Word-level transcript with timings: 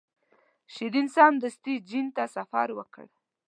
شیرین 0.73 1.07
سمدستي 1.15 1.73
جنین 1.89 2.07
ته 2.15 2.23
سفر 2.35 2.67
وکړ. 2.77 3.05